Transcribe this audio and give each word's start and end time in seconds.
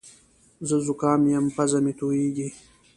زه 0.67 0.75
زوکام 0.85 1.21
یم 1.33 1.45
پزه 1.55 1.79
مې 1.83 1.93
تویېږې 1.99 2.47